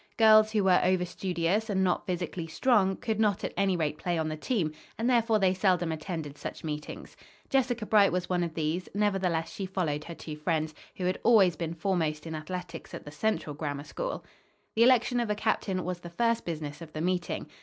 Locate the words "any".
3.55-3.77